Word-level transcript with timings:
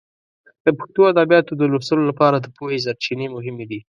د 0.65 0.67
پښتو 0.77 1.01
د 1.11 1.17
ادبیاتو 1.23 1.53
د 1.57 1.63
لوستلو 1.71 2.03
لپاره 2.11 2.37
د 2.39 2.47
پوهې 2.57 2.77
سرچینې 2.85 3.27
مهمې 3.35 3.65
دي. 3.71 3.79